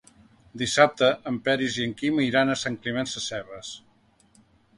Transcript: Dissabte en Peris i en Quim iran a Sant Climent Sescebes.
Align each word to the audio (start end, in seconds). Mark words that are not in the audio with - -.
Dissabte 0.61 1.09
en 1.31 1.37
Peris 1.47 1.77
i 1.81 1.85
en 1.89 1.93
Quim 1.99 2.23
iran 2.29 2.49
a 2.49 2.57
Sant 2.63 2.79
Climent 2.87 3.11
Sescebes. 3.13 3.71